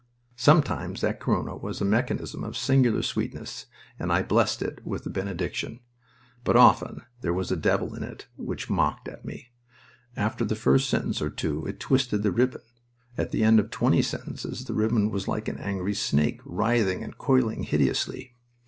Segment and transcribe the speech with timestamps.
[0.35, 3.67] Sometimes that Corona was a mechanism of singular sweetness,
[3.99, 5.79] and I blessed it with a benediction.
[6.43, 9.49] But often there was a devil in it which mocked at me.
[10.15, 12.61] After the first sentence or two it twisted the ribbon;
[13.15, 17.19] at the end of twenty sentences the ribbon was like an angry snake, writhing and
[17.19, 18.33] coiling hideously.